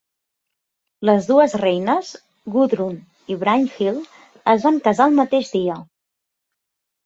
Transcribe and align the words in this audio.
Les 1.09 1.27
dues 1.31 1.53
reines, 1.63 2.09
Gudrun 2.57 2.97
i 3.35 3.39
Brynhild, 3.45 4.19
es 4.57 4.67
van 4.69 4.83
casar 4.91 5.11
el 5.11 5.19
mateix 5.23 5.57
dia. 5.57 5.81